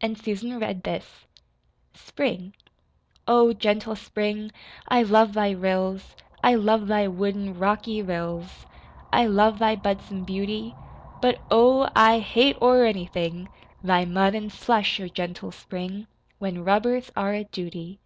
And 0.00 0.16
Susan 0.16 0.60
read 0.60 0.84
this: 0.84 1.26
SPRING 1.94 2.54
Oh, 3.26 3.52
gentle 3.52 3.96
Spring, 3.96 4.52
I 4.86 5.02
love 5.02 5.32
thy 5.32 5.50
rills, 5.50 6.14
I 6.40 6.54
love 6.54 6.86
thy 6.86 7.08
wooden, 7.08 7.58
rocky 7.58 8.00
rills, 8.00 8.64
I 9.12 9.26
love 9.26 9.58
thy 9.58 9.74
budsome 9.74 10.22
beauty. 10.24 10.76
But, 11.20 11.40
oh, 11.50 11.90
I 11.96 12.20
hate 12.20 12.62
o'er 12.62 12.84
anything, 12.84 13.48
Thy 13.82 14.04
mud 14.04 14.36
an' 14.36 14.50
slush, 14.50 15.00
oh, 15.00 15.08
gentle 15.08 15.50
Spring, 15.50 16.06
When 16.38 16.62
rubbers 16.62 17.10
are 17.16 17.32
a 17.32 17.42
duty. 17.42 17.98